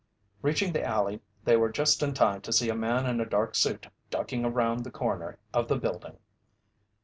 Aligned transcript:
Reaching 0.41 0.73
the 0.73 0.83
alley, 0.83 1.21
they 1.43 1.55
were 1.55 1.69
just 1.69 2.01
in 2.01 2.15
time 2.15 2.41
to 2.41 2.51
see 2.51 2.69
a 2.71 2.75
man 2.75 3.05
in 3.05 3.21
a 3.21 3.29
dark 3.29 3.53
suit 3.53 3.85
ducking 4.09 4.43
around 4.43 4.83
the 4.83 4.89
corner 4.89 5.37
of 5.53 5.67
the 5.67 5.77
building. 5.77 6.17